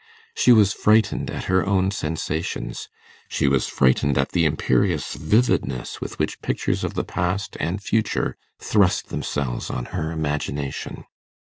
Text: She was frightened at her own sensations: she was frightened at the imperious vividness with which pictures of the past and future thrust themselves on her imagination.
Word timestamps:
She 0.35 0.51
was 0.51 0.73
frightened 0.73 1.29
at 1.29 1.43
her 1.43 1.63
own 1.63 1.91
sensations: 1.91 2.89
she 3.27 3.47
was 3.47 3.67
frightened 3.67 4.17
at 4.17 4.29
the 4.29 4.45
imperious 4.45 5.13
vividness 5.13 6.01
with 6.01 6.17
which 6.17 6.41
pictures 6.41 6.83
of 6.83 6.95
the 6.95 7.03
past 7.05 7.55
and 7.59 7.83
future 7.83 8.35
thrust 8.57 9.09
themselves 9.09 9.69
on 9.69 9.85
her 9.93 10.11
imagination. 10.11 11.05